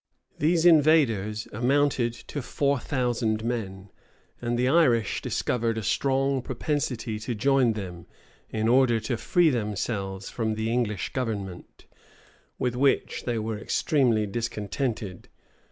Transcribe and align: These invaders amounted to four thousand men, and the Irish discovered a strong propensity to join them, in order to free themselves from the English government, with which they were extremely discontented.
These 0.39 0.65
invaders 0.65 1.47
amounted 1.53 2.13
to 2.13 2.41
four 2.41 2.79
thousand 2.79 3.43
men, 3.43 3.91
and 4.41 4.57
the 4.57 4.67
Irish 4.67 5.21
discovered 5.21 5.77
a 5.77 5.83
strong 5.83 6.41
propensity 6.41 7.19
to 7.19 7.35
join 7.35 7.73
them, 7.73 8.07
in 8.49 8.67
order 8.67 8.99
to 9.01 9.15
free 9.15 9.51
themselves 9.51 10.27
from 10.27 10.55
the 10.55 10.71
English 10.71 11.09
government, 11.13 11.85
with 12.57 12.75
which 12.75 13.25
they 13.25 13.37
were 13.37 13.59
extremely 13.59 14.25
discontented. 14.25 15.29